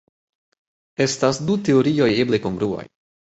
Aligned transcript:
Estas 1.05 1.41
du 1.49 1.59
teorioj 1.69 2.09
eble 2.25 2.41
kongruaj. 2.49 2.89